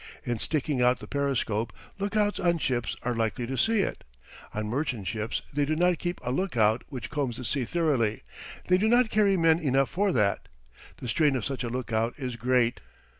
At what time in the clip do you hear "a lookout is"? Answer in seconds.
11.63-12.35